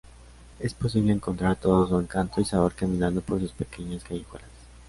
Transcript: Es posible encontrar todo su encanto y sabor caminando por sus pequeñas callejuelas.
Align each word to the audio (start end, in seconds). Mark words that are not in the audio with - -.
Es 0.59 0.73
posible 0.73 1.13
encontrar 1.13 1.57
todo 1.57 1.87
su 1.87 1.99
encanto 1.99 2.41
y 2.41 2.45
sabor 2.45 2.73
caminando 2.73 3.21
por 3.21 3.39
sus 3.39 3.51
pequeñas 3.51 4.03
callejuelas. 4.03 4.49